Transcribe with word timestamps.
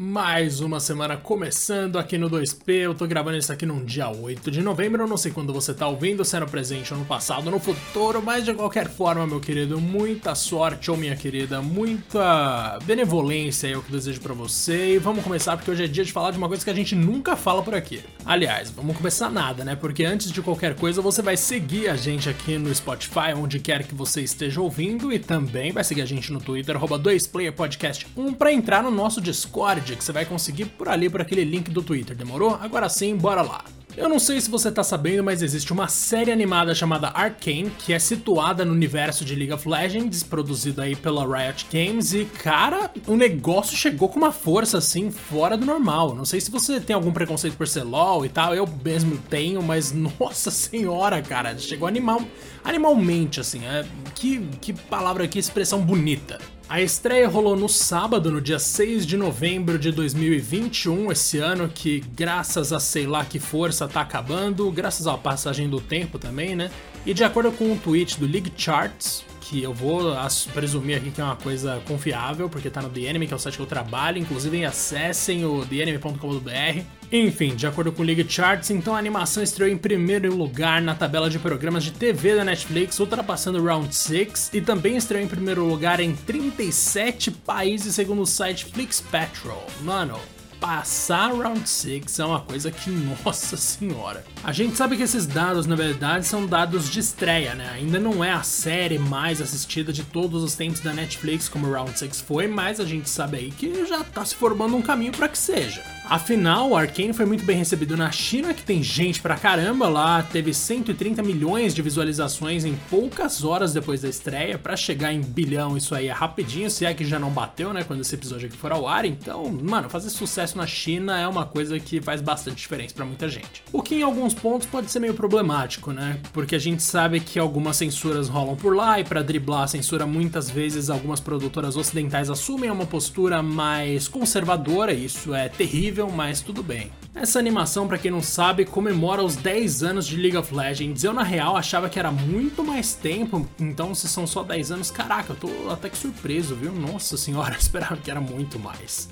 Mais 0.00 0.60
uma 0.60 0.78
semana 0.78 1.16
começando 1.16 1.98
aqui 1.98 2.16
no 2.16 2.30
2P. 2.30 2.72
Eu 2.72 2.94
tô 2.94 3.04
gravando 3.04 3.36
isso 3.36 3.52
aqui 3.52 3.66
num 3.66 3.84
dia 3.84 4.08
8 4.08 4.48
de 4.48 4.62
novembro. 4.62 5.02
Eu 5.02 5.08
não 5.08 5.16
sei 5.16 5.32
quando 5.32 5.52
você 5.52 5.74
tá 5.74 5.88
ouvindo, 5.88 6.24
se 6.24 6.36
é 6.36 6.38
no 6.38 6.48
presente 6.48 6.94
ou 6.94 7.00
no 7.00 7.04
passado 7.04 7.50
no 7.50 7.58
futuro, 7.58 8.22
mas 8.22 8.44
de 8.44 8.54
qualquer 8.54 8.88
forma, 8.88 9.26
meu 9.26 9.40
querido, 9.40 9.80
muita 9.80 10.36
sorte 10.36 10.88
ou 10.88 10.96
minha 10.96 11.16
querida, 11.16 11.60
muita 11.60 12.78
benevolência 12.84 13.66
é 13.66 13.76
o 13.76 13.82
que 13.82 13.90
desejo 13.90 14.20
para 14.20 14.32
você. 14.32 14.94
E 14.94 14.98
vamos 14.98 15.24
começar 15.24 15.56
porque 15.56 15.72
hoje 15.72 15.82
é 15.82 15.88
dia 15.88 16.04
de 16.04 16.12
falar 16.12 16.30
de 16.30 16.38
uma 16.38 16.46
coisa 16.46 16.62
que 16.62 16.70
a 16.70 16.74
gente 16.74 16.94
nunca 16.94 17.34
fala 17.34 17.60
por 17.60 17.74
aqui. 17.74 18.00
Aliás, 18.24 18.70
vamos 18.70 18.96
começar 18.96 19.28
nada, 19.28 19.64
né? 19.64 19.74
Porque 19.74 20.04
antes 20.04 20.30
de 20.30 20.40
qualquer 20.40 20.76
coisa, 20.76 21.02
você 21.02 21.22
vai 21.22 21.36
seguir 21.36 21.88
a 21.88 21.96
gente 21.96 22.28
aqui 22.28 22.56
no 22.56 22.72
Spotify, 22.72 23.34
onde 23.36 23.58
quer 23.58 23.82
que 23.82 23.96
você 23.96 24.20
esteja 24.20 24.60
ouvindo, 24.60 25.12
e 25.12 25.18
também 25.18 25.72
vai 25.72 25.82
seguir 25.82 26.02
a 26.02 26.06
gente 26.06 26.32
no 26.32 26.38
Twitter, 26.38 26.76
2playerpodcast1, 26.78 28.36
para 28.36 28.52
entrar 28.52 28.84
no 28.84 28.92
nosso 28.92 29.20
Discord 29.20 29.87
que 29.96 30.04
você 30.04 30.12
vai 30.12 30.24
conseguir 30.24 30.66
por 30.66 30.88
ali, 30.88 31.08
por 31.08 31.20
aquele 31.20 31.44
link 31.44 31.70
do 31.70 31.82
Twitter, 31.82 32.16
demorou? 32.16 32.58
Agora 32.60 32.88
sim, 32.88 33.16
bora 33.16 33.42
lá! 33.42 33.64
Eu 33.98 34.08
não 34.08 34.20
sei 34.20 34.40
se 34.40 34.48
você 34.48 34.70
tá 34.70 34.84
sabendo, 34.84 35.24
mas 35.24 35.42
existe 35.42 35.72
uma 35.72 35.88
série 35.88 36.30
animada 36.30 36.72
chamada 36.72 37.08
Arcane, 37.08 37.68
que 37.80 37.92
é 37.92 37.98
situada 37.98 38.64
no 38.64 38.72
universo 38.72 39.24
de 39.24 39.34
League 39.34 39.52
of 39.52 39.68
Legends, 39.68 40.22
produzida 40.22 40.84
aí 40.84 40.94
pela 40.94 41.26
Riot 41.26 41.66
Games, 41.68 42.12
e 42.12 42.24
cara, 42.24 42.92
o 43.08 43.16
negócio 43.16 43.76
chegou 43.76 44.08
com 44.08 44.16
uma 44.20 44.30
força 44.30 44.78
assim 44.78 45.10
fora 45.10 45.56
do 45.56 45.66
normal. 45.66 46.14
Não 46.14 46.24
sei 46.24 46.40
se 46.40 46.48
você 46.48 46.78
tem 46.78 46.94
algum 46.94 47.10
preconceito 47.10 47.56
por 47.56 47.66
ser 47.66 47.82
LoL 47.82 48.24
e 48.24 48.28
tal, 48.28 48.54
eu 48.54 48.68
mesmo 48.84 49.18
tenho, 49.28 49.60
mas 49.60 49.90
nossa 50.20 50.52
senhora, 50.52 51.20
cara, 51.20 51.58
chegou 51.58 51.88
animal, 51.88 52.22
animalmente 52.62 53.40
assim, 53.40 53.66
é, 53.66 53.84
que, 54.14 54.38
que 54.60 54.72
palavra, 54.72 55.26
que 55.26 55.40
expressão 55.40 55.80
bonita. 55.80 56.38
A 56.68 56.82
estreia 56.82 57.26
rolou 57.26 57.56
no 57.56 57.66
sábado, 57.66 58.30
no 58.30 58.42
dia 58.42 58.58
6 58.58 59.06
de 59.06 59.16
novembro 59.16 59.78
de 59.78 59.90
2021, 59.90 61.10
esse 61.10 61.38
ano 61.38 61.66
que, 61.66 62.00
graças 62.14 62.74
a 62.74 62.78
sei 62.78 63.06
lá 63.06 63.24
que 63.24 63.38
força 63.38 63.88
tá 63.88 64.02
acabando, 64.02 64.70
graças 64.70 65.06
à 65.06 65.16
passagem 65.16 65.66
do 65.66 65.80
tempo 65.80 66.18
também, 66.18 66.54
né? 66.54 66.70
E 67.06 67.14
de 67.14 67.24
acordo 67.24 67.50
com 67.52 67.72
um 67.72 67.78
tweet 67.78 68.20
do 68.20 68.26
League 68.26 68.52
Charts, 68.54 69.24
que 69.40 69.62
eu 69.62 69.72
vou 69.72 70.14
presumir 70.52 70.96
aqui 70.96 71.10
que 71.10 71.20
é 71.20 71.24
uma 71.24 71.36
coisa 71.36 71.80
confiável, 71.86 72.48
porque 72.48 72.70
tá 72.70 72.82
no 72.82 72.88
The 72.88 73.00
Enemy, 73.00 73.26
que 73.26 73.32
é 73.32 73.36
o 73.36 73.38
site 73.38 73.56
que 73.56 73.62
eu 73.62 73.66
trabalho, 73.66 74.18
inclusive 74.18 74.64
acessem 74.64 75.44
o 75.44 75.64
TheEnemy.com.br. 75.64 76.82
Enfim, 77.10 77.56
de 77.56 77.66
acordo 77.66 77.90
com 77.90 78.02
o 78.02 78.04
League 78.04 78.26
Charts, 78.28 78.70
então 78.70 78.94
a 78.94 78.98
animação 78.98 79.42
estreou 79.42 79.70
em 79.70 79.78
primeiro 79.78 80.34
lugar 80.36 80.82
na 80.82 80.94
tabela 80.94 81.30
de 81.30 81.38
programas 81.38 81.82
de 81.82 81.90
TV 81.90 82.34
da 82.34 82.44
Netflix, 82.44 83.00
ultrapassando 83.00 83.62
Round 83.62 83.94
6, 83.94 84.50
e 84.52 84.60
também 84.60 84.96
estreou 84.96 85.22
em 85.22 85.28
primeiro 85.28 85.64
lugar 85.64 86.00
em 86.00 86.14
37 86.14 87.30
países, 87.30 87.94
segundo 87.94 88.22
o 88.22 88.26
site 88.26 88.66
Flix 88.66 89.00
Patrol. 89.00 89.66
Mano, 89.80 90.18
passar 90.60 91.32
Round 91.32 91.68
6 91.68 92.18
é 92.18 92.24
uma 92.24 92.40
coisa 92.40 92.70
que, 92.70 92.90
nossa 93.24 93.56
senhora. 93.56 94.24
A 94.42 94.52
gente 94.52 94.76
sabe 94.76 94.96
que 94.96 95.02
esses 95.02 95.26
dados, 95.26 95.66
na 95.66 95.74
verdade, 95.74 96.26
são 96.26 96.46
dados 96.46 96.90
de 96.90 97.00
estreia, 97.00 97.54
né? 97.54 97.70
Ainda 97.74 97.98
não 97.98 98.24
é 98.24 98.32
a 98.32 98.42
série 98.42 98.98
mais 98.98 99.40
assistida 99.40 99.92
de 99.92 100.04
todos 100.04 100.42
os 100.42 100.54
tempos 100.54 100.80
da 100.80 100.92
Netflix, 100.92 101.48
como 101.48 101.70
Round 101.70 101.98
6 101.98 102.20
foi, 102.20 102.46
mas 102.46 102.80
a 102.80 102.84
gente 102.84 103.08
sabe 103.08 103.38
aí 103.38 103.50
que 103.50 103.86
já 103.86 104.02
tá 104.04 104.24
se 104.24 104.34
formando 104.34 104.76
um 104.76 104.82
caminho 104.82 105.12
para 105.12 105.28
que 105.28 105.38
seja. 105.38 105.82
Afinal, 106.10 106.74
Arkane 106.74 107.12
foi 107.12 107.26
muito 107.26 107.44
bem 107.44 107.58
recebido 107.58 107.94
na 107.94 108.10
China, 108.10 108.54
que 108.54 108.62
tem 108.62 108.82
gente 108.82 109.20
pra 109.20 109.36
caramba 109.36 109.90
lá, 109.90 110.22
teve 110.22 110.54
130 110.54 111.22
milhões 111.22 111.74
de 111.74 111.82
visualizações 111.82 112.64
em 112.64 112.74
poucas 112.88 113.44
horas 113.44 113.74
depois 113.74 114.00
da 114.00 114.08
estreia, 114.08 114.56
para 114.56 114.74
chegar 114.74 115.12
em 115.12 115.20
bilhão 115.20 115.76
isso 115.76 115.94
aí 115.94 116.08
é 116.08 116.12
rapidinho, 116.12 116.70
se 116.70 116.86
é 116.86 116.94
que 116.94 117.04
já 117.04 117.18
não 117.18 117.28
bateu, 117.28 117.74
né, 117.74 117.84
quando 117.84 118.00
esse 118.00 118.14
episódio 118.14 118.48
aqui 118.48 118.56
for 118.56 118.72
ao 118.72 118.88
ar. 118.88 119.04
Então, 119.04 119.50
mano, 119.50 119.90
fazer 119.90 120.08
sucesso 120.08 120.56
na 120.56 120.66
China 120.66 121.20
é 121.20 121.28
uma 121.28 121.44
coisa 121.44 121.78
que 121.78 122.00
faz 122.00 122.22
bastante 122.22 122.56
diferença 122.56 122.94
para 122.94 123.04
muita 123.04 123.28
gente. 123.28 123.62
O 123.70 123.82
que 123.82 123.96
em 123.96 124.02
alguns 124.02 124.32
pontos 124.32 124.66
pode 124.66 124.90
ser 124.90 125.00
meio 125.00 125.12
problemático, 125.12 125.92
né? 125.92 126.20
Porque 126.32 126.54
a 126.54 126.58
gente 126.58 126.82
sabe 126.82 127.20
que 127.20 127.38
algumas 127.38 127.76
censuras 127.76 128.28
rolam 128.28 128.56
por 128.56 128.74
lá 128.74 128.98
e 128.98 129.04
para 129.04 129.22
driblar 129.22 129.64
a 129.64 129.68
censura 129.68 130.06
muitas 130.06 130.48
vezes 130.48 130.88
algumas 130.88 131.20
produtoras 131.20 131.76
ocidentais 131.76 132.30
assumem 132.30 132.70
uma 132.70 132.86
postura 132.86 133.42
mais 133.42 134.08
conservadora, 134.08 134.94
e 134.94 135.04
isso 135.04 135.34
é 135.34 135.50
terrível 135.50 135.97
mas 136.06 136.40
tudo 136.40 136.62
bem. 136.62 136.92
Essa 137.14 137.38
animação, 137.38 137.88
para 137.88 137.98
quem 137.98 138.10
não 138.10 138.22
sabe, 138.22 138.64
comemora 138.64 139.24
os 139.24 139.34
10 139.34 139.82
anos 139.82 140.06
de 140.06 140.16
League 140.16 140.36
of 140.36 140.54
Legends. 140.54 141.02
Eu, 141.02 141.12
na 141.12 141.24
real, 141.24 141.56
achava 141.56 141.88
que 141.88 141.98
era 141.98 142.12
muito 142.12 142.62
mais 142.62 142.94
tempo, 142.94 143.48
então 143.58 143.94
se 143.94 144.06
são 144.06 144.26
só 144.26 144.44
10 144.44 144.70
anos, 144.70 144.90
caraca, 144.90 145.32
eu 145.32 145.36
tô 145.36 145.70
até 145.70 145.88
que 145.88 145.98
surpreso, 145.98 146.54
viu? 146.54 146.72
Nossa 146.72 147.16
senhora, 147.16 147.54
eu 147.56 147.58
esperava 147.58 147.96
que 147.96 148.10
era 148.10 148.20
muito 148.20 148.58
mais. 148.58 149.08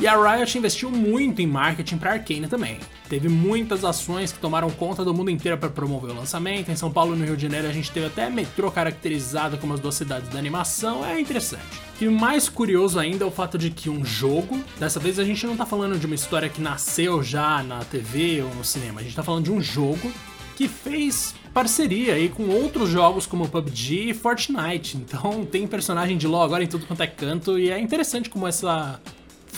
E 0.00 0.06
a 0.06 0.16
Riot 0.16 0.56
investiu 0.56 0.90
muito 0.90 1.42
em 1.42 1.46
marketing 1.46 1.98
para 1.98 2.12
Arcane 2.12 2.48
também. 2.48 2.78
Teve 3.06 3.28
muitas 3.28 3.84
ações 3.84 4.32
que 4.32 4.38
tomaram 4.38 4.70
conta 4.70 5.04
do 5.04 5.12
mundo 5.12 5.30
inteiro 5.30 5.58
para 5.58 5.68
promover 5.68 6.12
o 6.12 6.14
lançamento. 6.14 6.70
Em 6.70 6.76
São 6.76 6.90
Paulo 6.90 7.14
e 7.14 7.18
no 7.18 7.24
Rio 7.26 7.36
de 7.36 7.42
Janeiro 7.42 7.68
a 7.68 7.72
gente 7.72 7.90
teve 7.90 8.06
até 8.06 8.30
metrô 8.30 8.70
caracterizado 8.70 9.58
como 9.58 9.74
as 9.74 9.80
duas 9.80 9.94
cidades 9.94 10.30
da 10.30 10.38
animação. 10.38 11.04
É 11.04 11.20
interessante. 11.20 11.62
E 12.00 12.08
mais 12.08 12.48
curioso 12.48 12.98
ainda 12.98 13.24
é 13.24 13.28
o 13.28 13.30
fato 13.30 13.58
de 13.58 13.68
que 13.68 13.90
um 13.90 14.02
jogo, 14.02 14.58
dessa 14.78 14.98
vez 14.98 15.18
a 15.18 15.24
gente 15.24 15.46
não 15.46 15.54
tá 15.54 15.66
falando 15.66 15.98
de 15.98 16.06
uma 16.06 16.14
história 16.14 16.48
que 16.48 16.62
nasceu 16.62 17.22
já 17.22 17.62
na 17.62 17.84
TV 17.84 18.40
ou 18.40 18.54
no 18.54 18.64
cinema, 18.64 19.00
a 19.00 19.04
gente 19.04 19.14
tá 19.14 19.22
falando 19.22 19.44
de 19.44 19.52
um 19.52 19.60
jogo 19.60 20.10
que 20.56 20.66
fez 20.66 21.34
parceria 21.52 22.14
aí 22.14 22.30
com 22.30 22.48
outros 22.48 22.88
jogos 22.88 23.26
como 23.26 23.46
PUBG 23.48 24.10
e 24.10 24.14
Fortnite. 24.14 24.96
Então 24.96 25.44
tem 25.44 25.66
personagem 25.66 26.16
de 26.16 26.26
LoL 26.26 26.42
agora 26.42 26.64
em 26.64 26.66
tudo 26.66 26.86
quanto 26.86 27.02
é 27.02 27.06
canto 27.06 27.58
e 27.58 27.70
é 27.70 27.78
interessante 27.78 28.30
como 28.30 28.46
essa 28.46 28.98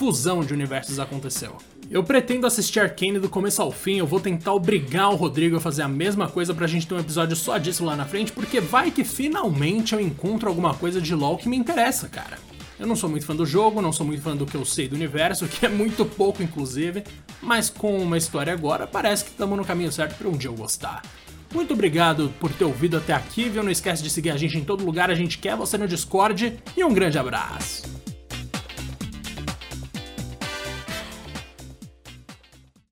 fusão 0.02 0.44
de 0.44 0.52
universos 0.52 0.98
aconteceu. 0.98 1.58
Eu 1.88 2.02
pretendo 2.02 2.44
assistir 2.44 2.80
Arcane 2.80 3.20
do 3.20 3.28
começo 3.28 3.62
ao 3.62 3.70
fim, 3.70 3.98
eu 3.98 4.06
vou 4.06 4.18
tentar 4.18 4.52
obrigar 4.52 5.10
o 5.10 5.14
Rodrigo 5.14 5.56
a 5.56 5.60
fazer 5.60 5.82
a 5.82 5.88
mesma 5.88 6.28
coisa 6.28 6.52
pra 6.52 6.66
gente 6.66 6.88
ter 6.88 6.94
um 6.94 6.98
episódio 6.98 7.36
só 7.36 7.56
disso 7.56 7.84
lá 7.84 7.94
na 7.94 8.04
frente, 8.04 8.32
porque 8.32 8.60
vai 8.60 8.90
que 8.90 9.04
finalmente 9.04 9.92
eu 9.92 10.00
encontro 10.00 10.48
alguma 10.48 10.74
coisa 10.74 11.00
de 11.00 11.14
LoL 11.14 11.38
que 11.38 11.48
me 11.48 11.56
interessa, 11.56 12.08
cara. 12.08 12.36
Eu 12.80 12.86
não 12.88 12.96
sou 12.96 13.08
muito 13.08 13.24
fã 13.24 13.36
do 13.36 13.46
jogo, 13.46 13.80
não 13.80 13.92
sou 13.92 14.04
muito 14.04 14.20
fã 14.20 14.36
do 14.36 14.44
que 14.44 14.56
eu 14.56 14.64
sei 14.64 14.88
do 14.88 14.96
universo, 14.96 15.46
que 15.46 15.66
é 15.66 15.68
muito 15.68 16.04
pouco 16.04 16.42
inclusive, 16.42 17.04
mas 17.40 17.70
com 17.70 17.96
uma 17.98 18.18
história 18.18 18.52
agora, 18.52 18.88
parece 18.88 19.22
que 19.22 19.30
estamos 19.30 19.56
no 19.56 19.64
caminho 19.64 19.92
certo 19.92 20.16
para 20.16 20.28
um 20.28 20.36
dia 20.36 20.50
eu 20.50 20.54
gostar. 20.56 21.00
Muito 21.54 21.74
obrigado 21.74 22.32
por 22.40 22.50
ter 22.50 22.64
ouvido 22.64 22.96
até 22.96 23.12
aqui, 23.12 23.48
viu? 23.48 23.62
Não 23.62 23.70
esquece 23.70 24.02
de 24.02 24.10
seguir 24.10 24.30
a 24.30 24.36
gente 24.36 24.58
em 24.58 24.64
todo 24.64 24.84
lugar, 24.84 25.12
a 25.12 25.14
gente 25.14 25.38
quer 25.38 25.54
você 25.54 25.78
no 25.78 25.86
Discord 25.86 26.58
e 26.76 26.82
um 26.82 26.92
grande 26.92 27.20
abraço. 27.20 27.81